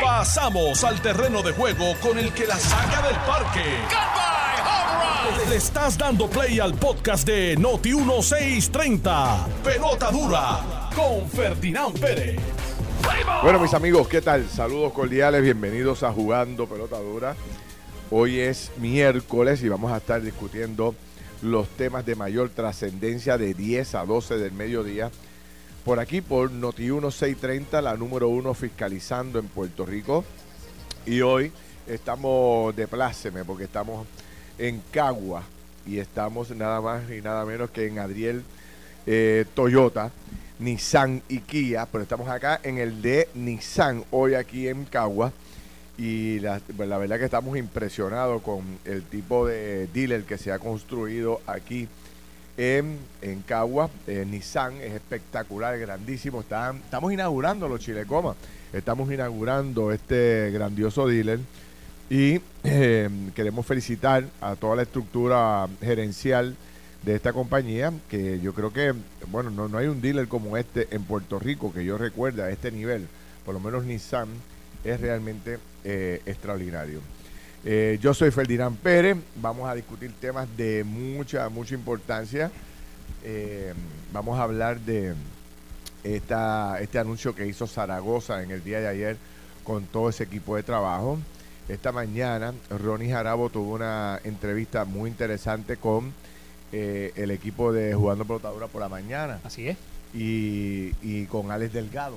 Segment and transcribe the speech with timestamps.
[0.00, 3.64] Pasamos al terreno de juego con el que la saca del parque.
[5.48, 9.46] Le estás dando play al podcast de Noti 1630.
[9.64, 12.40] Pelota dura con Ferdinand Pérez.
[13.42, 14.48] Bueno, mis amigos, ¿qué tal?
[14.48, 17.34] Saludos cordiales, bienvenidos a Jugando Pelota Dura.
[18.10, 20.94] Hoy es miércoles y vamos a estar discutiendo
[21.42, 25.10] los temas de mayor trascendencia de 10 a 12 del mediodía.
[25.84, 30.24] Por aquí, por Noti 1630, la número uno fiscalizando en Puerto Rico.
[31.04, 31.50] Y hoy
[31.88, 34.06] estamos de pláceme porque estamos
[34.58, 35.42] en Cagua
[35.84, 38.44] y estamos nada más y nada menos que en Adriel
[39.06, 40.12] eh, Toyota,
[40.60, 45.32] Nissan y Kia, pero estamos acá en el de Nissan, hoy aquí en Cagua.
[45.98, 50.52] Y la, pues, la verdad que estamos impresionados con el tipo de dealer que se
[50.52, 51.88] ha construido aquí
[52.56, 53.90] en, en Cagua.
[54.06, 56.40] Eh, Nissan es espectacular, grandísimo.
[56.40, 58.36] Están, estamos inaugurando los Chilecomas.
[58.72, 61.40] Estamos inaugurando este grandioso dealer.
[62.10, 66.56] Y eh, queremos felicitar a toda la estructura gerencial
[67.02, 68.94] de esta compañía, que yo creo que,
[69.28, 72.50] bueno, no, no hay un dealer como este en Puerto Rico que yo recuerde a
[72.50, 73.08] este nivel,
[73.44, 74.28] por lo menos Nissan
[74.84, 77.00] es realmente eh, extraordinario.
[77.64, 82.50] Eh, yo soy Ferdinand Pérez, vamos a discutir temas de mucha, mucha importancia.
[83.24, 83.72] Eh,
[84.12, 85.14] vamos a hablar de
[86.02, 89.16] esta, este anuncio que hizo Zaragoza en el día de ayer
[89.62, 91.18] con todo ese equipo de trabajo.
[91.68, 96.12] Esta mañana Ronnie Jarabo tuvo una entrevista muy interesante con
[96.72, 99.76] eh, el equipo de Jugando Pelotadura por la mañana Así es.
[100.12, 102.16] y, y con Alex Delgado.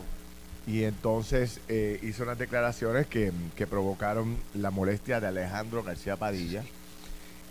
[0.67, 6.63] Y entonces eh, hizo unas declaraciones que, que provocaron la molestia de Alejandro García Padilla.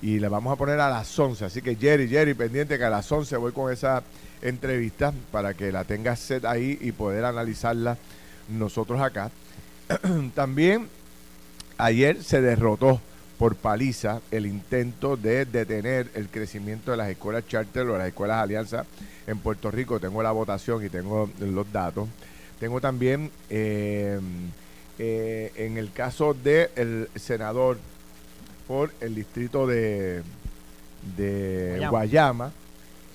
[0.02, 1.44] Y la vamos a poner a las 11.
[1.44, 4.02] Así que Jerry, Jerry, pendiente que a las 11 voy con esa
[4.42, 7.96] entrevista para que la tengas set ahí y poder analizarla
[8.48, 9.30] nosotros acá.
[10.34, 10.88] También
[11.78, 13.00] ayer se derrotó
[13.38, 18.42] por paliza el intento de detener el crecimiento de las escuelas charter o las escuelas
[18.42, 18.84] alianza
[19.26, 19.98] en Puerto Rico.
[19.98, 22.08] Tengo la votación y tengo los datos.
[22.58, 24.18] Tengo también eh,
[24.98, 27.78] eh, en el caso del senador
[28.68, 30.22] por el distrito de,
[31.16, 31.90] de Guayama.
[31.90, 32.52] Guayama,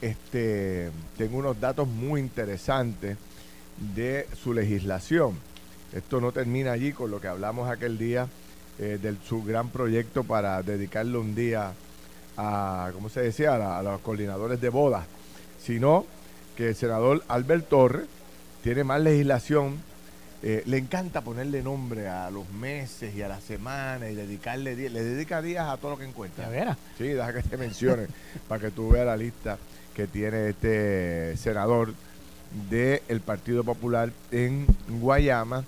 [0.01, 3.17] este, tengo unos datos muy interesantes
[3.95, 5.37] de su legislación.
[5.93, 8.27] Esto no termina allí con lo que hablamos aquel día
[8.77, 11.73] eh, de su gran proyecto para dedicarle un día
[12.37, 15.05] a, ¿cómo se decía?, a, a los coordinadores de bodas,
[15.61, 16.05] sino
[16.55, 18.05] que el senador Albert Torres
[18.63, 19.77] tiene más legislación.
[20.41, 24.91] eh, le encanta ponerle nombre a los meses y a las semanas y dedicarle días.
[24.93, 26.45] Le dedica días a todo lo que encuentra.
[26.45, 26.77] Ya verás.
[26.97, 28.07] Sí, deja que te mencione
[28.47, 29.57] para que tú veas la lista
[29.93, 31.93] que tiene este senador
[32.69, 35.63] del Partido Popular en Guayama.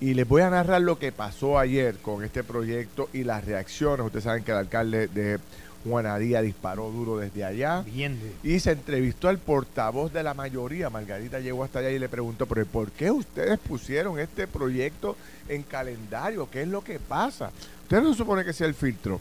[0.00, 4.06] Y les voy a narrar lo que pasó ayer con este proyecto y las reacciones.
[4.06, 5.38] Ustedes saben que el alcalde de
[5.84, 7.82] Juanadía disparó duro desde allá.
[7.82, 8.18] Bien.
[8.42, 10.90] Y se entrevistó al portavoz de la mayoría.
[10.90, 15.16] Margarita llegó hasta allá y le preguntó, pero ¿por qué ustedes pusieron este proyecto
[15.48, 16.48] en calendario?
[16.50, 17.50] ¿Qué es lo que pasa?
[17.82, 19.20] Usted no se supone que sea el filtro.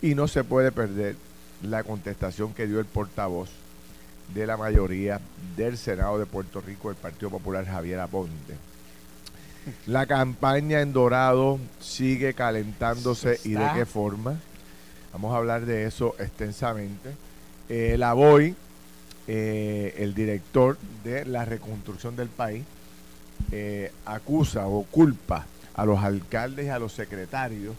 [0.00, 1.16] Y no se puede perder
[1.62, 3.50] la contestación que dio el portavoz
[4.34, 5.20] de la mayoría
[5.56, 8.54] del Senado de Puerto Rico, el Partido Popular, Javier Aponte.
[9.86, 14.38] La campaña en Dorado sigue calentándose y de qué forma.
[15.12, 17.10] Vamos a hablar de eso extensamente.
[17.68, 18.54] Eh, la VOY,
[19.26, 22.64] eh, el director de la reconstrucción del país,
[23.50, 27.74] eh, acusa o culpa a los alcaldes y a los secretarios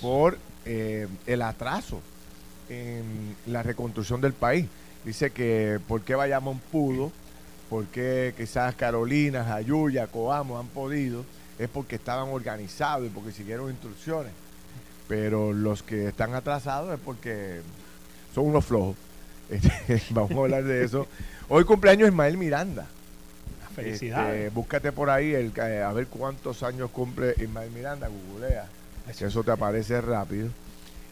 [0.00, 2.00] por eh, el atraso
[2.68, 4.66] en la reconstrucción del país.
[5.04, 7.12] Dice que por qué Bayamón pudo,
[7.68, 11.24] por qué quizás Carolina, Jayuya, Coamo han podido,
[11.58, 14.32] es porque estaban organizados y porque siguieron instrucciones.
[15.12, 17.60] Pero los que están atrasados es porque
[18.34, 18.96] son unos flojos.
[19.50, 21.06] Este, Vamos a hablar de eso.
[21.50, 22.86] Hoy cumpleaños Ismael Miranda.
[23.76, 24.44] Felicidades.
[24.44, 28.64] Este, búscate por ahí el, eh, a ver cuántos años cumple Ismael Miranda, googlea.
[29.06, 30.48] Eso te aparece rápido.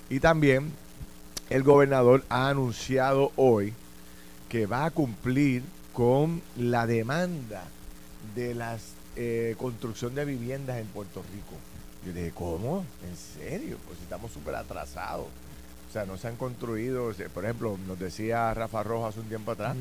[0.09, 0.73] Y también
[1.51, 3.75] el gobernador ha anunciado hoy
[4.49, 7.65] que va a cumplir con la demanda
[8.35, 8.79] de la
[9.59, 11.70] construcción de viviendas en Puerto Rico.
[12.05, 12.85] Yo dije, ¿cómo?
[13.09, 13.77] ¿En serio?
[13.87, 15.27] Pues estamos súper atrasados.
[15.89, 19.51] O sea, no se han construido, por ejemplo, nos decía Rafa Rojas hace un tiempo
[19.51, 19.77] atrás,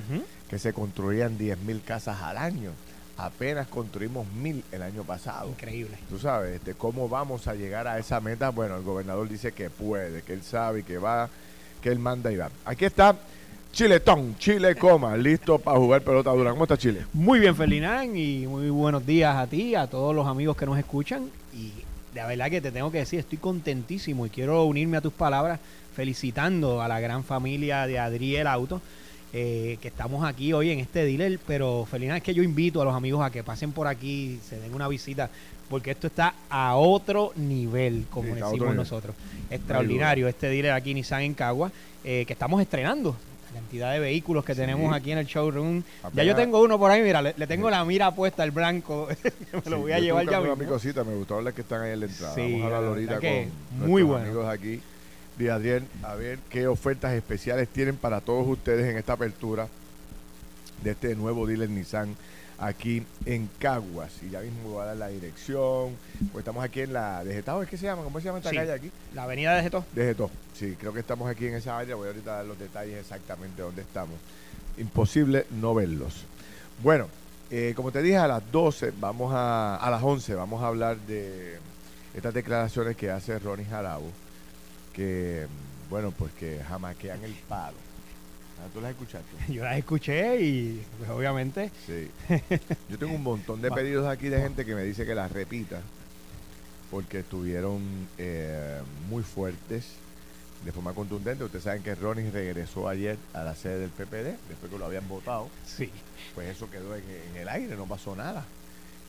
[0.50, 2.72] que se construían 10.000 casas al año.
[3.16, 5.50] Apenas construimos mil el año pasado.
[5.50, 5.98] Increíble.
[6.10, 8.50] Tú sabes, este, ¿cómo vamos a llegar a esa meta?
[8.50, 11.30] Bueno, el gobernador dice que puede, que él sabe, que va,
[11.82, 12.50] que él manda y va.
[12.64, 13.16] Aquí está
[13.72, 16.52] Chiletón, Chile coma, listo para jugar pelota dura.
[16.52, 17.06] ¿Cómo está Chile?
[17.14, 20.78] Muy bien, Felinán, y muy buenos días a ti, a todos los amigos que nos
[20.80, 21.30] escuchan.
[21.54, 21.74] Y
[22.24, 25.60] de verdad que te tengo que decir, estoy contentísimo y quiero unirme a tus palabras
[25.96, 28.82] felicitando a la gran familia de Adriel Auto.
[29.32, 32.86] Eh, que estamos aquí hoy en este dealer, pero Felinán es que yo invito a
[32.86, 35.30] los amigos a que pasen por aquí, se den una visita,
[35.70, 39.16] porque esto está a otro nivel, como decimos nosotros.
[39.52, 41.72] Extraordinario este dealer aquí Nissan en Cagua,
[42.04, 45.84] eh, que estamos estrenando la cantidad de vehículos que tenemos aquí en el showroom.
[46.14, 49.08] Ya yo tengo uno por ahí, mira, le, tengo la mira puesta al blanco.
[49.66, 50.56] me lo voy a llevar ya mismo.
[50.56, 52.36] mi cosita, me gustó hablar que están ahí en la entrada.
[52.36, 54.26] Vamos a hablar ahorita con muy bueno.
[54.26, 54.82] amigos aquí
[55.38, 59.68] de Adriel, a ver qué ofertas especiales tienen para todos ustedes en esta apertura
[60.84, 62.16] de este nuevo dealer Nissan
[62.60, 64.12] aquí en Caguas.
[64.22, 65.96] Y ya mismo voy a dar la dirección.
[66.32, 68.04] Pues estamos aquí en la de Getó, ¿es que se llama?
[68.04, 68.92] ¿Cómo se llama esta calle aquí?
[69.14, 69.86] La avenida de Getó.
[69.94, 71.96] De Getó, sí, creo que estamos aquí en esa área.
[71.96, 74.16] Voy ahorita a dar los detalles exactamente dónde estamos.
[74.78, 76.26] Imposible no verlos.
[76.84, 77.08] Bueno,
[77.50, 80.98] eh, como te dije, a las 12, vamos a, a las 11, vamos a hablar
[80.98, 81.58] de
[82.14, 84.10] estas declaraciones que hace Ronnie Jarabo,
[84.94, 85.48] que,
[85.90, 87.89] bueno, pues que jamaquean el palo
[88.60, 89.30] Ah, ¿Tú las escuchaste?
[89.54, 91.72] Yo las escuché y pues, obviamente...
[91.86, 92.10] Sí.
[92.90, 95.82] Yo tengo un montón de pedidos aquí de gente que me dice que las repita
[96.92, 97.82] porque estuvieron
[98.18, 98.80] eh,
[99.10, 99.86] muy fuertes
[100.66, 101.44] de forma contundente.
[101.44, 105.08] Ustedes saben que Ronnie regresó ayer a la sede del PPD después que lo habían
[105.08, 105.48] votado.
[105.66, 105.90] Sí.
[106.36, 107.04] Pues eso quedó en,
[107.38, 108.46] el aire, no pasó nada.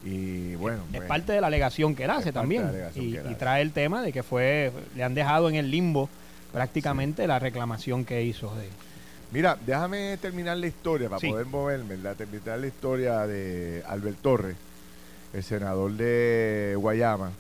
[0.05, 0.83] Y bueno.
[0.93, 2.71] Es pues, parte de la alegación que él hace también.
[2.95, 6.09] Y, y, trae el tema de que fue, le han dejado en el limbo
[6.53, 8.69] prácticamente la reclamación que hizo de
[9.33, 11.97] Mira, déjame terminar la historia para poder moverme.
[11.99, 14.57] La, terminar la historia de Albert Torres,
[15.33, 17.31] el senador de Guayama,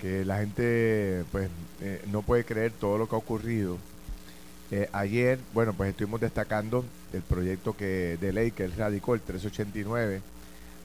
[0.00, 1.48] que la gente pues
[1.80, 3.78] eh, no puede creer todo lo que ha ocurrido.
[4.70, 9.22] Eh, ayer, bueno, pues estuvimos destacando el proyecto que de ley que él radicó, el
[9.22, 10.20] 389,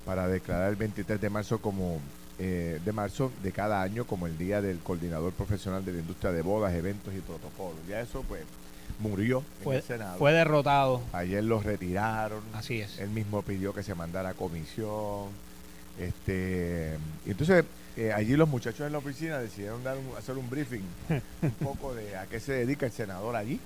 [0.06, 2.00] para declarar el 23 de marzo como
[2.39, 6.31] eh, de marzo de cada año como el día del coordinador profesional de la industria
[6.31, 7.86] de bodas, eventos y protocolos.
[7.89, 8.44] Ya eso pues
[9.00, 10.18] murió fue, en el Senado.
[10.18, 11.01] Fue derrotado.
[11.13, 12.41] Ayer lo retiraron.
[12.53, 13.00] Así es.
[13.00, 15.30] Él mismo pidió que se mandara a comisión.
[16.00, 17.65] Este, y entonces
[17.95, 20.81] eh, allí los muchachos en la oficina decidieron dar hacer un briefing
[21.44, 23.59] un poco de a qué se dedica el senador allí.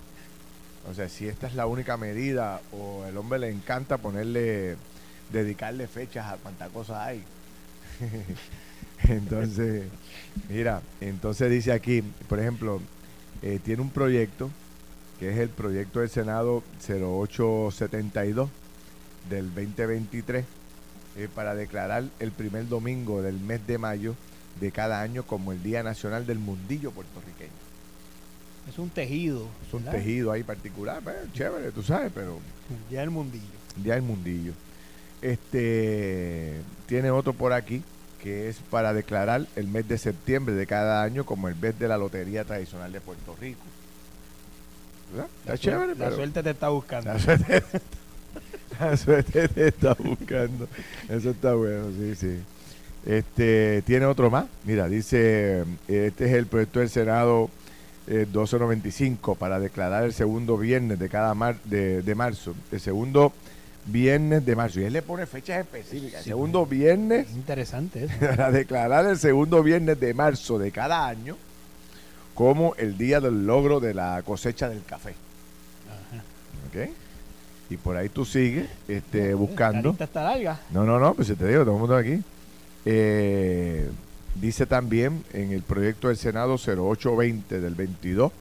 [0.90, 4.78] O sea, si esta es la única medida o el hombre le encanta ponerle,
[5.32, 7.24] dedicarle fechas a cuántas cosas hay.
[9.08, 9.86] entonces,
[10.50, 12.82] mira, entonces dice aquí, por ejemplo,
[13.42, 14.50] eh, tiene un proyecto
[15.20, 18.50] que es el proyecto del Senado 0872
[19.30, 20.46] del 2023,
[21.18, 24.16] eh, para declarar el primer domingo del mes de mayo
[24.60, 27.52] de cada año como el Día Nacional del Mundillo puertorriqueño.
[28.70, 29.48] Es un tejido.
[29.66, 32.40] Es un tejido ahí particular, pues, chévere, tú sabes, pero...
[32.90, 33.44] Día del Mundillo.
[33.78, 34.54] Día del Mundillo.
[35.22, 37.82] Este, tiene otro por aquí,
[38.22, 41.88] que es para declarar el mes de septiembre de cada año como el mes de
[41.88, 43.62] la Lotería Tradicional de Puerto Rico.
[45.46, 47.12] La, chévere, la suerte te está buscando.
[48.80, 50.68] La suerte, te está buscando.
[51.10, 52.40] Eso está bueno, sí, sí.
[53.06, 54.46] Este, tiene otro más.
[54.66, 57.50] Mira, dice, este es el proyecto del Senado
[58.08, 62.54] 1295 eh, para declarar el segundo viernes de cada mar, de, marzo.
[62.72, 63.34] El segundo
[63.86, 64.82] viernes de marzo.
[64.82, 66.24] Y él le pone fechas específicas.
[66.24, 67.32] segundo viernes.
[67.32, 68.14] interesante eso.
[68.20, 71.38] Para declarar el segundo viernes de marzo de cada año
[72.38, 75.16] como el día del logro de la cosecha del café.
[75.90, 76.88] Ajá.
[77.68, 79.96] Y por ahí tú sigues este, buscando.
[79.98, 80.60] La está larga.
[80.70, 82.22] No, no, no, pues te digo, todo el mundo aquí.
[82.86, 83.90] Eh,
[84.36, 88.32] dice también en el proyecto del Senado 0820 del 22,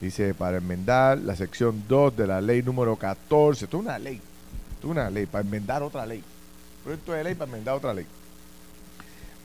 [0.00, 3.64] dice para enmendar la sección 2 de la ley número 14.
[3.64, 4.20] Esto es una ley,
[4.74, 6.22] esto es una ley, para enmendar otra ley.
[6.84, 8.06] Proyecto de ley para enmendar otra ley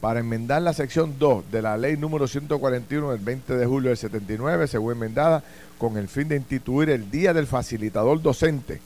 [0.06, 3.98] para enmendar la sección 2 de la ley número 141 del 20 de julio del
[3.98, 5.44] 79, según enmendada,
[5.80, 8.80] con el fin de instituir el Día del Facilitador Docente.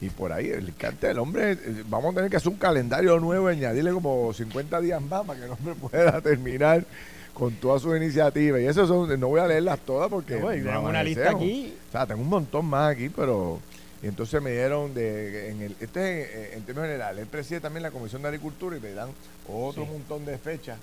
[0.00, 3.20] Y por ahí, el cante del hombre, eh, vamos a tener que hacer un calendario
[3.20, 6.84] nuevo, añadirle como 50 días más para que el hombre pueda terminar
[7.32, 8.60] con todas sus iniciativas.
[8.60, 10.34] Y eso son, no voy a leerlas todas porque...
[10.34, 11.72] tengo una lista aquí.
[11.90, 13.60] O sea, tengo un montón más aquí, pero
[14.04, 17.82] y entonces me dieron de, en el, este es en, términos generales, él preside también
[17.82, 19.08] la Comisión de Agricultura y me dan
[19.48, 20.78] otro montón de fechas,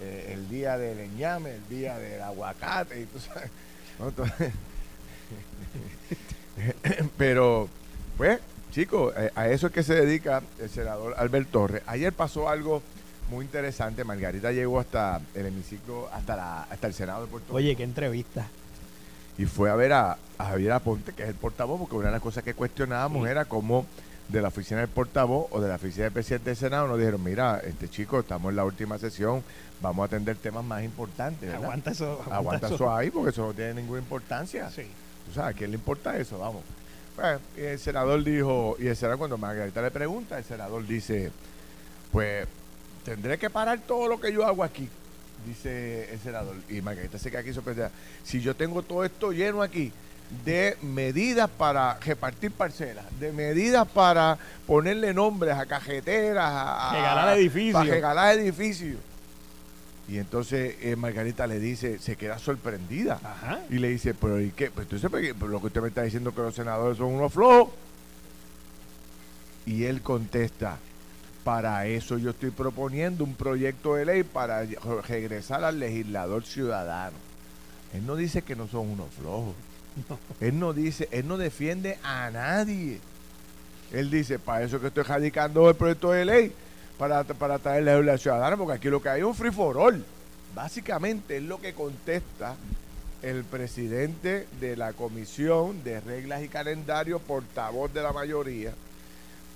[0.00, 3.50] eh, el día del leñame, el día del aguacate, y tú sabes.
[7.18, 7.68] pero,
[8.16, 8.38] pues,
[8.70, 11.82] chicos, eh, a eso es que se dedica el senador Albert Torres.
[11.86, 12.82] Ayer pasó algo
[13.30, 14.04] muy interesante.
[14.04, 17.56] Margarita llegó hasta el hemiciclo, hasta, la, hasta el Senado de Puerto Rico.
[17.56, 18.46] Oye, qué entrevista.
[19.38, 22.12] Y fue a ver a, a Javier Aponte, que es el portavoz, porque una de
[22.12, 23.86] las cosas que cuestionábamos era cómo
[24.28, 27.22] de la oficina del portavoz o de la oficina del presidente del Senado nos dijeron,
[27.22, 29.42] mira, este chico, estamos en la última sesión,
[29.82, 31.48] vamos a atender temas más importantes.
[31.48, 31.64] ¿verdad?
[31.64, 32.22] Aguanta eso.
[32.30, 34.70] Aguanta eso ahí porque eso no tiene ninguna importancia.
[34.70, 34.86] Sí.
[35.30, 36.38] O sea, ¿a quién le importa eso?
[36.38, 36.62] Vamos.
[37.16, 41.30] Bueno, y el senador dijo, y el senador cuando Margarita le pregunta, el senador dice,
[42.10, 42.46] pues
[43.04, 44.88] tendré que parar todo lo que yo hago aquí,
[45.46, 46.56] dice el senador.
[46.68, 47.90] Y Margarita se queda aquí sorprendida.
[48.24, 49.92] Si yo tengo todo esto lleno aquí
[50.44, 57.74] de medidas para repartir parcelas, de medidas para ponerle nombres a cajeteras, a, Regalar edificios.
[57.74, 58.98] Para regalar edificios.
[60.08, 63.20] Y entonces eh, Margarita le dice, se queda sorprendida.
[63.22, 63.60] Ajá.
[63.70, 64.70] Y le dice, pero ¿y qué?
[64.70, 65.34] Pues entonces, ¿por qué?
[65.34, 67.72] Pues lo que usted me está diciendo que los senadores son unos flojos.
[69.66, 70.76] Y él contesta,
[71.44, 77.16] para eso yo estoy proponiendo un proyecto de ley para re- regresar al legislador ciudadano.
[77.92, 79.54] Él no dice que no son unos flojos.
[80.40, 82.98] Él no dice, él no defiende a nadie.
[83.92, 86.52] Él dice, para eso que estoy radicando el proyecto de ley,
[86.98, 89.76] para, para traer la la ciudadana, porque aquí lo que hay es un free for
[89.76, 90.04] all.
[90.54, 92.56] Básicamente es lo que contesta
[93.22, 98.72] el presidente de la Comisión de Reglas y Calendario, portavoz de la mayoría,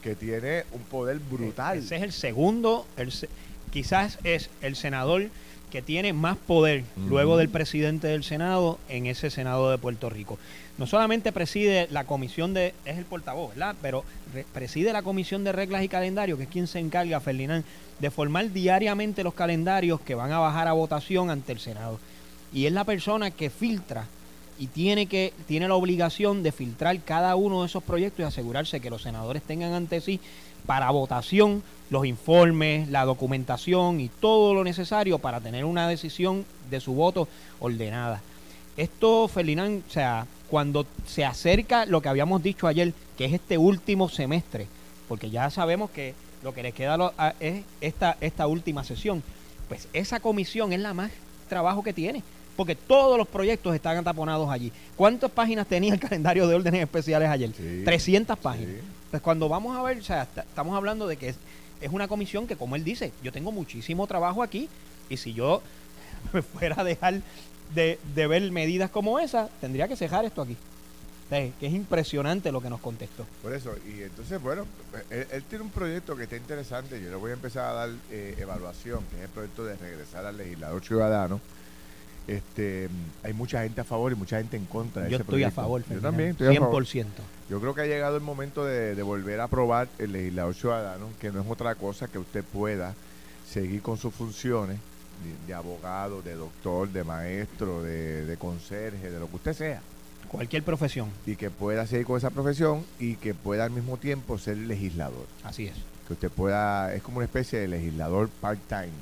[0.02, 1.78] que tiene un poder brutal.
[1.78, 3.28] Ese es el segundo, el se-
[3.72, 5.28] quizás es el senador
[5.70, 10.38] que tiene más poder luego del presidente del Senado en ese Senado de Puerto Rico.
[10.78, 13.76] No solamente preside la comisión de, es el portavoz, ¿verdad?
[13.82, 14.02] Pero
[14.32, 17.64] re- preside la comisión de reglas y calendario, que es quien se encarga, Ferdinand,
[17.98, 21.98] de formar diariamente los calendarios que van a bajar a votación ante el Senado.
[22.54, 24.06] Y es la persona que filtra
[24.58, 28.80] y tiene que tiene la obligación de filtrar cada uno de esos proyectos y asegurarse
[28.80, 30.20] que los senadores tengan ante sí
[30.66, 36.80] para votación los informes, la documentación y todo lo necesario para tener una decisión de
[36.80, 37.28] su voto
[37.60, 38.20] ordenada.
[38.76, 43.58] Esto, Ferdinand, o sea, cuando se acerca lo que habíamos dicho ayer, que es este
[43.58, 44.66] último semestre,
[45.08, 49.22] porque ya sabemos que lo que le queda es esta, esta última sesión,
[49.68, 51.10] pues esa comisión es la más
[51.48, 52.22] trabajo que tiene,
[52.58, 54.72] porque todos los proyectos están ataponados allí.
[54.96, 57.52] ¿Cuántas páginas tenía el calendario de órdenes especiales ayer?
[57.56, 57.82] Sí.
[57.84, 58.74] 300 páginas.
[58.74, 58.80] Sí.
[59.12, 61.36] Pues cuando vamos a ver, o sea, estamos hablando de que es,
[61.80, 64.68] es una comisión que, como él dice, yo tengo muchísimo trabajo aquí
[65.08, 65.62] y si yo
[66.32, 67.22] me fuera a dejar
[67.76, 70.56] de, de ver medidas como esa, tendría que cejar esto aquí.
[71.28, 73.24] Sea, que es impresionante lo que nos contestó.
[73.40, 74.66] Por eso, y entonces, bueno,
[75.10, 77.00] él, él tiene un proyecto que está interesante.
[77.00, 80.26] Yo le voy a empezar a dar eh, evaluación, que es el proyecto de regresar
[80.26, 81.40] al legislador ciudadano.
[82.28, 82.88] Este,
[83.22, 85.50] hay mucha gente a favor y mucha gente en contra de Yo ese estoy a
[85.50, 85.62] proyecto.
[85.62, 86.84] favor, Yo también estoy a favor.
[86.84, 87.06] 100%.
[87.48, 91.08] Yo creo que ha llegado el momento de, de volver a aprobar el legislador ciudadano,
[91.20, 92.94] que no es otra cosa que usted pueda
[93.50, 94.76] seguir con sus funciones
[95.24, 99.80] de, de abogado, de doctor, de maestro, de, de conserje, de lo que usted sea,
[100.28, 104.36] Cualquier profesión, y que pueda seguir con esa profesión y que pueda al mismo tiempo
[104.36, 105.24] ser legislador.
[105.42, 105.74] así es.
[106.06, 108.92] Que usted pueda, es como una especie de legislador part-time,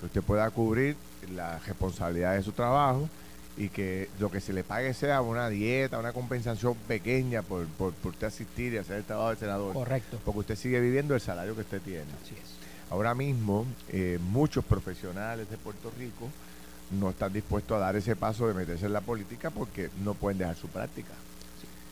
[0.00, 0.96] que usted pueda cubrir
[1.34, 3.08] la responsabilidad de su trabajo
[3.56, 7.92] y que lo que se le pague sea una dieta, una compensación pequeña por, por,
[7.94, 9.72] por usted asistir y hacer el trabajo del senador.
[9.72, 10.20] Correcto.
[10.24, 12.04] Porque usted sigue viviendo el salario que usted tiene.
[12.22, 12.56] Así es.
[12.90, 16.28] Ahora mismo, eh, muchos profesionales de Puerto Rico
[16.90, 20.38] no están dispuestos a dar ese paso de meterse en la política porque no pueden
[20.38, 21.12] dejar su práctica.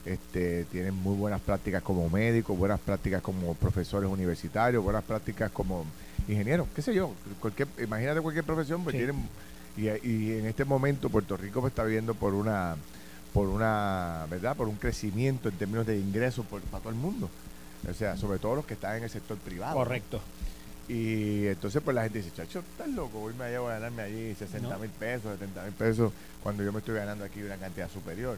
[0.04, 5.86] Este, tienen muy buenas prácticas como médicos, buenas prácticas como profesores universitarios, buenas prácticas como
[6.28, 7.12] ingenieros, qué sé yo.
[7.40, 8.98] Cualquier, imagínate cualquier profesión, pues Sí.
[8.98, 9.26] tienen,
[9.76, 12.76] y, y en este momento Puerto Rico pues, está viendo por una,
[13.32, 14.54] por una, ¿verdad?
[14.56, 17.30] Por un crecimiento en términos de ingresos por- para todo el mundo.
[17.90, 19.74] O sea, sobre todo los que están en el sector privado.
[19.74, 20.20] Correcto.
[20.86, 24.68] Y entonces pues la gente dice, chacho, estás loco, voy a a ganarme allí 60
[24.68, 24.78] No.
[24.78, 28.36] mil pesos, 70 mil pesos, cuando yo me estoy ganando aquí una cantidad superior.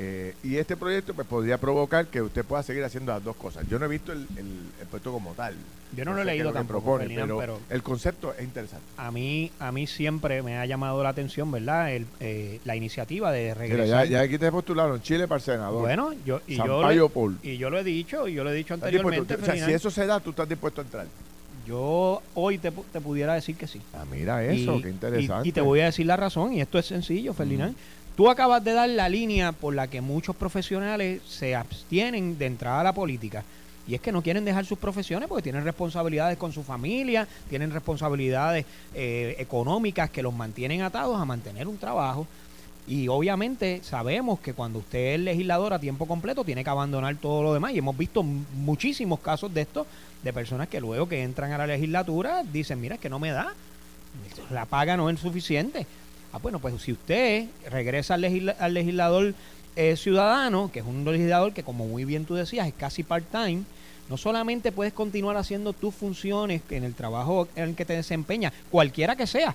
[0.00, 3.66] Eh, y este proyecto pues podría provocar que usted pueda seguir haciendo las dos cosas.
[3.68, 4.46] Yo no he visto el, el-
[4.80, 5.54] el proyecto como tal.
[5.96, 8.84] Yo no lo he leído tampoco, propone, Ferdinand, pero, pero- el concepto es interesante.
[8.96, 11.92] A mí, a mí siempre me ha llamado la atención, ¿verdad?
[11.92, 14.04] El, eh, la iniciativa de Mira, regresar.
[14.04, 15.80] ya, ya aquí te postularon Chile para el senador.
[15.80, 17.38] Bueno, yo y yo, le- Paul.
[17.42, 19.90] y yo lo he dicho, y yo lo he dicho anteriormente, O sea, si eso
[19.90, 21.06] se da, tú estás dispuesto a entrar.
[21.66, 23.80] yo hoy te, te pudiera decir que sí.
[23.94, 25.48] Ah, mira eso, Y- qué interesante.
[25.48, 27.74] Y, te voy a decir la razón, y esto es sencillo, Ferdinand.
[28.18, 32.80] Tú acabas de dar la línea por la que muchos profesionales se abstienen de entrar
[32.80, 33.44] a la política.
[33.86, 37.70] Y es que no quieren dejar sus profesiones porque tienen responsabilidades con su familia, tienen
[37.70, 42.26] responsabilidades eh, económicas que los mantienen atados a mantener un trabajo.
[42.88, 47.44] Y obviamente sabemos que cuando usted es legislador a tiempo completo tiene que abandonar todo
[47.44, 47.72] lo demás.
[47.72, 49.86] Y hemos visto muchísimos casos de esto,
[50.24, 53.30] de personas que luego que entran a la legislatura dicen, mira, es que no me
[53.30, 53.54] da,
[54.50, 55.86] la paga no es suficiente.
[56.32, 58.20] Ah, bueno, pues si usted regresa al,
[58.74, 59.34] legislador
[59.76, 63.62] eh, ciudadano, que es un legislador que como muy bien tú decías, es casi part-time,
[64.10, 68.52] no solamente puedes continuar haciendo tus funciones en el trabajo en el que te desempeñas,
[68.70, 69.54] cualquiera que sea,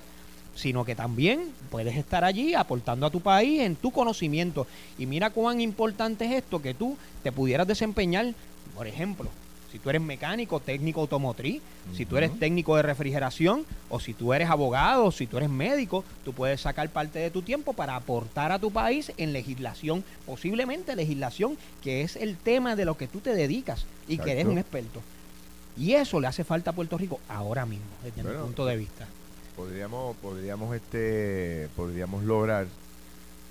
[0.55, 4.65] sino que también puedes estar allí aportando a tu país en tu conocimiento.
[4.97, 8.33] Y mira cuán importante es esto, que tú te pudieras desempeñar,
[8.75, 9.29] por ejemplo,
[9.73, 11.59] si tú eres mecánico, técnico automotriz,
[11.97, 16.03] si tú eres técnico de refrigeración, o si tú eres abogado, si tú eres médico,
[16.23, 20.95] tú puedes sacar parte de tu tiempo para aportar a tu país en legislación, posiblemente
[20.95, 24.59] legislación que es el tema de lo que tú te dedicas y que eres un
[24.59, 25.01] experto.
[25.75, 29.07] Y eso le hace falta a Puerto Rico ahora mismo, desde mi punto de vista.
[29.55, 32.67] Podríamos, podríamos, este, podríamos lograr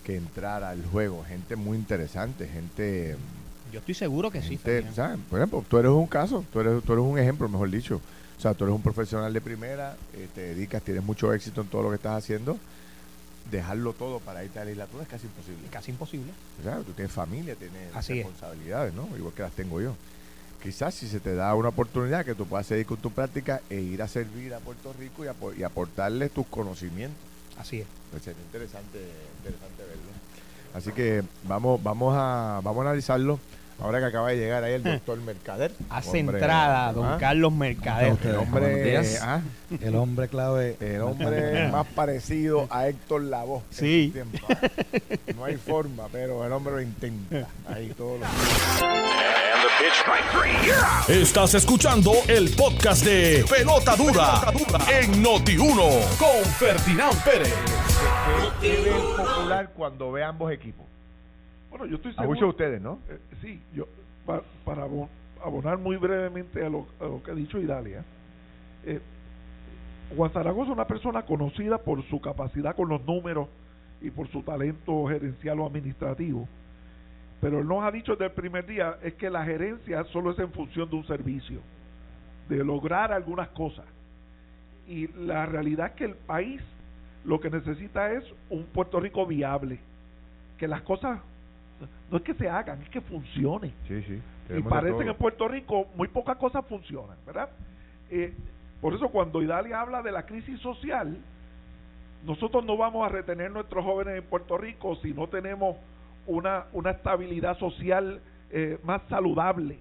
[0.05, 3.17] que entrara al juego gente muy interesante, gente
[3.73, 4.59] yo estoy seguro que sí.
[4.59, 8.00] Por ejemplo, tú eres un caso, tú eres, tú eres un ejemplo, mejor dicho.
[8.37, 11.69] O sea, tú eres un profesional de primera, eh, te dedicas, tienes mucho éxito en
[11.69, 12.59] todo lo que estás haciendo.
[13.50, 15.69] Dejarlo todo para irte a la legislatura es casi imposible.
[15.71, 16.33] Casi imposible.
[16.61, 19.09] O sea, tú tienes familia, tienes responsabilidades, ¿no?
[19.17, 19.95] Igual que las tengo yo.
[20.62, 23.81] Quizás si se te da una oportunidad que tú puedas seguir con tu práctica e
[23.81, 27.19] ir a servir a Puerto Rico y, aportarle tus conocimientos.
[27.59, 27.87] Así es.
[28.11, 28.99] Pues sería interesante,
[29.38, 30.12] interesante verlo.
[30.75, 33.38] Así que vamos, vamos a, vamos a analizarlo
[33.83, 35.73] Ahora que acaba de llegar ahí el doctor Mercader.
[35.91, 37.17] Hace entrada, don ¿ah?
[37.19, 38.17] Carlos Mercader.
[38.23, 39.41] El hombre, ¿ah?
[39.81, 40.77] el hombre clave.
[40.81, 43.62] El hombre más parecido a Héctor Lavoe.
[43.71, 44.15] Sí.
[44.49, 44.57] ¿ah?
[45.35, 47.49] No hay forma, pero el hombre lo intenta.
[47.69, 48.29] Ahí todos los
[51.09, 54.43] Estás escuchando el podcast de Pelota Dura,
[54.91, 57.55] en Noti1 con Ferdinand Pérez.
[58.61, 60.87] ¿Qué el popular cuando ve ambos equipos?
[61.73, 62.25] Bueno, yo estoy seguro.
[62.25, 62.99] A muchos de ustedes, ¿no?
[63.09, 63.87] Eh, sí, yo,
[64.26, 64.87] para,
[65.43, 66.87] abonar muy brevemente a lo,
[67.25, 68.05] que ha dicho Idalia,
[68.85, 69.00] eh,
[70.14, 73.49] Juan Zaragoza es una persona conocida por su capacidad con los números
[74.02, 76.47] y por su talento gerencial o administrativo.
[77.41, 80.38] Pero él nos ha dicho desde el primer día es que la gerencia solo es
[80.38, 81.61] en función de un servicio,
[82.50, 83.87] de lograr algunas cosas.
[84.87, 86.61] Y la realidad es que el país
[87.25, 89.79] lo que necesita es un Puerto Rico viable,
[90.59, 91.20] que las cosas
[92.11, 93.73] no es que se hagan, es que funcione.
[93.88, 94.23] Sí, sí.
[94.57, 97.51] Y parece que en Puerto Rico muy pocas cosas funcionan, ¿verdad?
[98.11, 98.35] Eh,
[98.81, 101.16] por eso cuando Idalia habla de la crisis social,
[102.25, 105.77] nosotros no vamos a retener nuestros jóvenes en Puerto Rico si no tenemos
[106.27, 109.79] una, una estabilidad social eh, más saludable,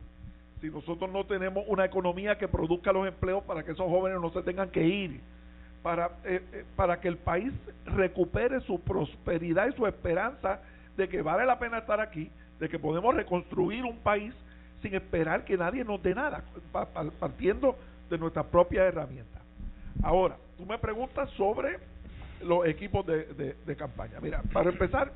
[0.61, 4.31] si nosotros no tenemos una economía que produzca los empleos para que esos jóvenes no
[4.31, 5.21] se tengan que ir,
[5.81, 7.51] para, eh, para que el país
[7.85, 10.61] recupere su prosperidad y su esperanza
[10.97, 14.33] de que vale la pena estar aquí, de que podemos reconstruir un país
[14.81, 16.43] sin esperar que nadie nos dé nada,
[17.19, 17.77] partiendo
[18.09, 19.39] de nuestra propia herramienta.
[20.03, 21.77] Ahora, tú me preguntas sobre
[22.43, 24.19] los equipos de, de, campaña.
[24.21, 25.11] Mira, para empezar,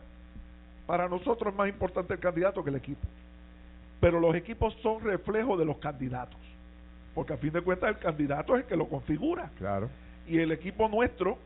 [0.85, 3.07] para nosotros es más importante el candidato que el equipo.
[3.99, 6.38] Pero los equipos son reflejo de los candidatos.
[7.15, 9.49] Porque a fin de cuentas el candidato es el que lo configura.
[9.57, 9.89] Claro.
[10.27, 11.38] Y el equipo nuestro,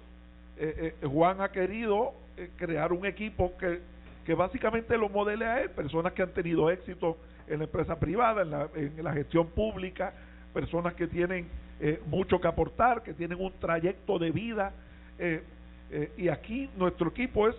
[0.57, 3.79] eh, eh, Juan ha querido eh, crear un equipo que
[4.29, 8.43] que básicamente lo modele a él, personas que han tenido éxito en la empresa privada,
[8.43, 10.13] en la, en la gestión pública,
[10.53, 11.47] personas que tienen
[11.79, 14.71] eh, mucho que aportar, que tienen un trayecto de vida.
[15.17, 15.41] Eh,
[15.89, 17.55] eh, y aquí nuestro equipo es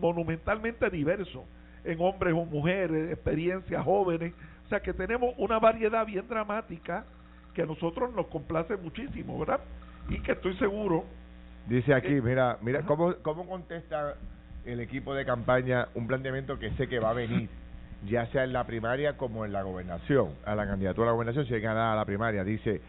[0.00, 1.44] monumentalmente diverso,
[1.82, 7.04] en hombres o mujeres, experiencias jóvenes, o sea que tenemos una variedad bien dramática
[7.52, 9.58] que a nosotros nos complace muchísimo, ¿verdad?
[10.08, 11.04] Y que estoy seguro.
[11.66, 14.14] Dice aquí, mira, mira, ¿cómo, cómo contesta
[14.64, 17.48] el equipo de campaña un planteamiento que sé que va a venir,
[18.06, 21.46] ya sea en la primaria como en la gobernación, a la candidatura a la gobernación,
[21.46, 22.44] si ganar a la primaria.
[22.44, 22.80] Dice,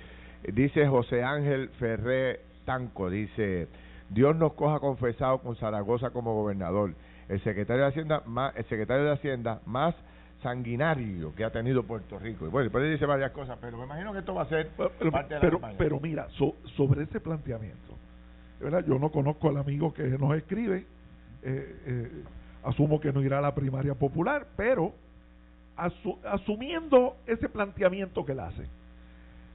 [0.53, 3.67] dice José Ángel Ferré Tanco, dice,
[4.09, 6.93] Dios nos coja confesado con Zaragoza como gobernador.
[7.27, 9.95] El secretario de Hacienda más, el secretario de Hacienda más
[10.41, 12.45] sanguinario que ha tenido Puerto Rico.
[12.45, 15.11] Y bueno, después dice varias cosas, pero me imagino que esto va a ser pero,
[15.11, 16.27] parte de la pero, mira,
[16.75, 17.95] sobre ese planteamiento,
[18.59, 18.83] ¿verdad?
[18.87, 20.85] yo no conozco al amigo que nos escribe,
[21.41, 22.23] eh, eh,
[22.63, 24.93] asumo que no irá a la primaria popular, pero
[26.25, 28.67] asumiendo ese planteamiento que él hace,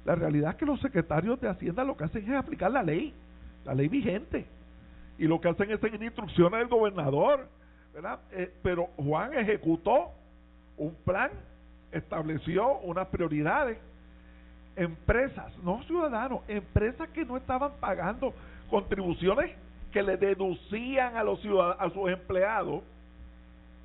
[0.04, 3.12] la realidad es que los secretarios de Hacienda lo que hacen es aplicar la ley,
[3.64, 4.46] la ley vigente,
[5.18, 7.48] y lo que hacen es seguir instrucciones del gobernador,
[7.92, 8.20] ¿verdad?
[8.32, 10.10] Eh, pero Juan ejecutó
[10.76, 11.30] un plan,
[11.92, 13.78] estableció unas prioridades,
[14.76, 18.34] empresas, no ciudadanos, empresas que no estaban pagando
[18.68, 19.52] contribuciones
[19.94, 22.82] que le deducían a los ciudadanos, a sus empleados,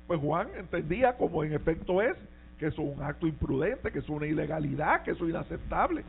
[0.08, 2.16] pues Juan entendía como en efecto es
[2.58, 6.04] que eso es un acto imprudente, que es una ilegalidad, que eso es inaceptable,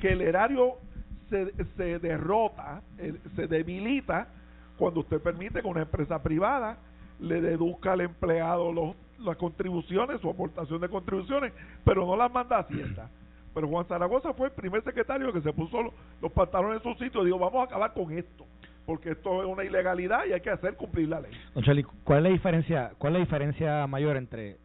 [0.00, 0.74] que el erario
[1.30, 2.82] se, se derrota,
[3.36, 4.26] se debilita
[4.76, 6.76] cuando usted permite que una empresa privada
[7.20, 11.52] le deduzca al empleado los, las contribuciones, su aportación de contribuciones,
[11.84, 13.08] pero no las manda a Hacienda.
[13.54, 15.80] Pero Juan Zaragoza fue el primer secretario que se puso
[16.20, 18.44] los, pantalones en su sitio y dijo, vamos a acabar con esto,
[18.86, 21.32] porque esto es una ilegalidad y hay que hacer cumplir la ley.
[21.54, 24.58] Don Charlie, ¿cuál es la diferencia, cuál es la diferencia mayor entre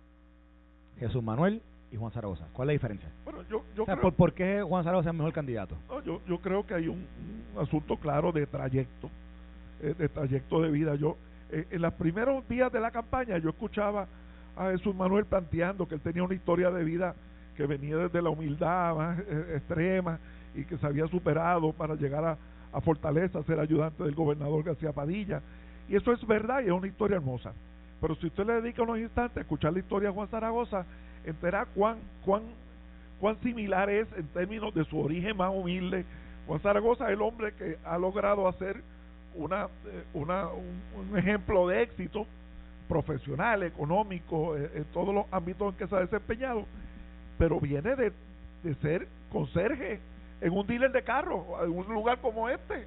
[1.00, 2.46] Jesús Manuel y Juan Zaragoza?
[2.54, 3.10] ¿Cuál es la diferencia?
[3.24, 5.76] Bueno, yo, yo ¿por, qué Juan Zaragoza es el mejor candidato?
[6.06, 7.06] yo, yo creo que hay un,
[7.58, 9.10] asunto claro de trayecto,
[9.82, 10.96] eh, de trayecto de vida.
[10.96, 11.18] Yo
[11.52, 14.08] eh, en los primeros días de la campaña yo escuchaba
[14.56, 17.16] a Jesús Manuel planteando que él tenía una historia de vida
[17.56, 20.20] que venía desde la humildad más eh, extrema
[20.56, 22.38] y que se había superado para llegar a,
[22.72, 25.42] a Fortaleza, ser ayudante del gobernador García Padilla.
[25.88, 27.54] Y eso es verdad y es una historia hermosa.
[28.02, 30.86] Pero si usted le dedica unos instantes a escuchar la historia de Juan Zaragoza,
[31.26, 32.44] enterará cuán, cuán,
[33.20, 36.06] cuán similar es en términos de su origen más humilde.
[36.48, 38.82] Juan Zaragoza es el hombre que ha logrado hacer
[39.36, 42.26] una, eh, una, un, ejemplo de éxito
[42.88, 46.66] profesional, económico, eh, en todos los ámbitos en que se ha desempeñado,
[47.38, 48.12] pero viene de,
[48.64, 50.00] de ser conserje
[50.42, 52.86] en un dealer de carros, en un lugar como este.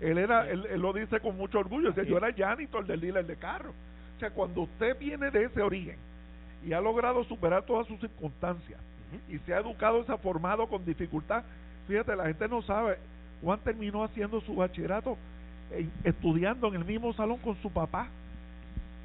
[0.00, 3.36] Él era, él, lo dice con mucho orgullo, dice, yo era janitor del dealer de
[3.36, 3.74] carros.
[4.16, 5.96] O sea, cuando usted viene de ese origen
[6.64, 8.80] y ha logrado superar todas sus circunstancias
[9.28, 11.44] y se ha educado se ha formado con dificultad,
[11.86, 12.98] fíjate, la gente no sabe,
[13.42, 15.16] Juan terminó haciendo su bachillerato
[16.04, 18.08] estudiando en el mismo salón con su papá,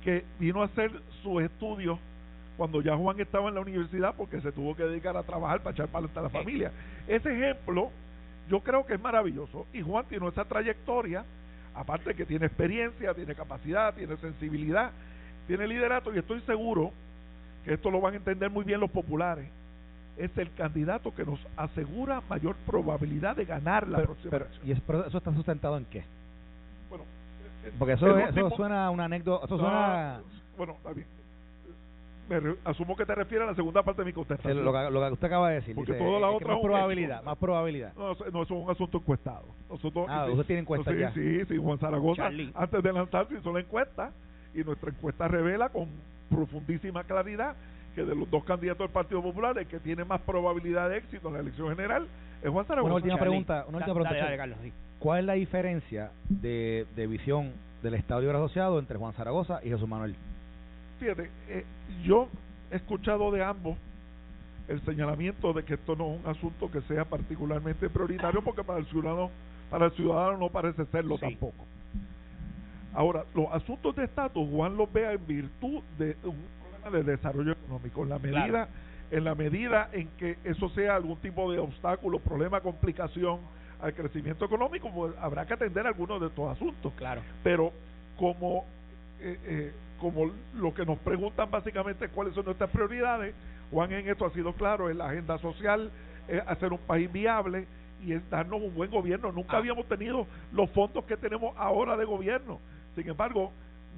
[0.03, 0.91] que vino a hacer
[1.23, 1.99] sus estudios
[2.59, 5.73] cuando ya Juan estaba en la universidad porque se tuvo que dedicar a trabajar para
[5.73, 6.73] echar para a la familia.
[7.07, 7.89] Ese ejemplo
[8.49, 11.23] yo creo que es maravilloso y Juan tiene esa trayectoria,
[11.73, 14.91] aparte que tiene experiencia, tiene capacidad, tiene sensibilidad,
[15.47, 16.91] tiene liderato y estoy seguro
[17.63, 19.47] que esto lo van a entender muy bien los populares.
[20.17, 25.33] Es el candidato que nos asegura mayor probabilidad de ganar la próxima ¿Y eso está
[25.33, 26.03] sustentado en qué?
[26.89, 27.05] Bueno,
[27.77, 29.45] porque eso, eso suena a una anécdota.
[29.45, 30.19] Eso suena...
[30.57, 31.18] Bueno, está bien.
[32.29, 34.63] Me asumo que te refieres a la segunda parte de mi contestación.
[34.63, 35.75] lo, que, lo, que, usted acaba de decir.
[35.75, 37.93] Porque toda la otra más probabilidad, más probabilidad.
[37.95, 39.45] No, no, eso es un asunto encuestado.
[39.69, 41.11] Nosotros, ah, usted tiene encuesta ya.
[41.13, 44.11] Sí, sí, Juan Zaragoza, antes de lanzarse hizo la encuesta
[44.53, 45.87] y nuestra encuesta revela con
[46.29, 47.55] profundísima claridad
[47.95, 51.27] que de los dos candidatos del Partido Popular el que tiene más probabilidad de éxito
[51.29, 52.07] en la elección general
[52.43, 52.93] es Juan Zaragoza.
[52.93, 54.37] Una última pregunta, una última pregunta.
[54.37, 54.57] Carlos,
[54.99, 59.69] ¿Cuál es la diferencia de, de visión del Estado Libre Asociado entre Juan Zaragoza y
[59.69, 60.15] Jesús Manuel?
[60.99, 61.65] Fíjate, eh,
[62.03, 62.27] yo
[62.71, 63.77] he escuchado de ambos
[64.67, 68.79] el señalamiento de que esto no es un asunto que sea particularmente prioritario porque para
[68.79, 69.31] el ciudadano
[69.69, 71.65] para el ciudadano no parece serlo tampoco.
[72.93, 77.51] Ahora, los asuntos de estatus Juan los vea en virtud de un problema de desarrollo
[77.51, 78.69] económico, en la medida
[79.11, 83.39] en la medida en que eso sea algún tipo de obstáculo, problema, complicación
[83.81, 86.93] al crecimiento económico, pues habrá que atender algunos de estos asuntos.
[86.95, 87.21] Claro.
[87.43, 87.71] Pero
[88.17, 88.65] como,
[89.19, 93.35] eh, eh, como lo que nos preguntan básicamente cuáles son nuestras prioridades,
[93.71, 95.91] Juan en esto ha sido claro, es la agenda social,
[96.27, 97.67] es hacer un país viable
[98.03, 99.31] y es darnos un buen gobierno.
[99.31, 99.59] Nunca ah.
[99.59, 102.59] habíamos tenido los fondos que tenemos ahora de gobierno.
[102.95, 103.51] Sin embargo,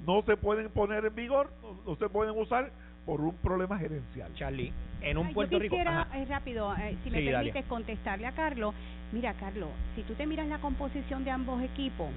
[0.05, 1.51] no se pueden poner en vigor,
[1.85, 2.71] no se pueden usar
[3.05, 4.31] por un problema gerencial.
[4.35, 6.25] Charlie, en un Puerto yo quisiera, Rico.
[6.29, 8.73] rápido, eh, si me permites contestarle a Carlos.
[9.11, 12.09] Mira, Carlos, si tú te miras la composición de ambos equipos,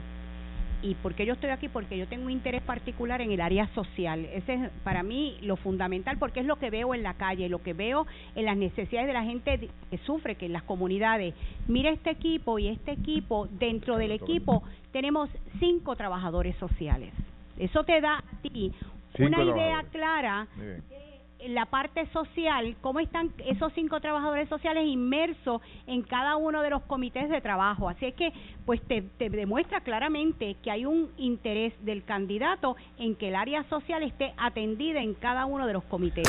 [0.85, 3.66] y por qué yo estoy aquí, porque yo tengo un interés particular en el área
[3.68, 4.27] social.
[4.27, 7.62] Ese es para mí lo fundamental, porque es lo que veo en la calle, lo
[7.62, 11.35] que veo en las necesidades de la gente que sufre, que en las comunidades.
[11.68, 17.14] Mira este equipo y este equipo, dentro del equipo tenemos cinco trabajadores sociales.
[17.59, 18.70] Eso te da a ti
[19.18, 21.13] una idea clara de
[21.48, 26.83] la parte social, cómo están esos cinco trabajadores sociales inmersos en cada uno de los
[26.83, 27.88] comités de trabajo.
[27.88, 28.33] Así es que,
[28.64, 34.02] pues te, demuestra claramente que hay un interés del candidato en que el área social
[34.02, 36.28] esté atendida en cada uno de los comités.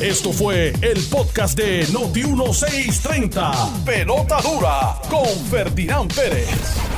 [0.00, 3.84] Esto fue el podcast de Noti1630.
[3.84, 6.97] Pelota dura con Ferdinand Pérez.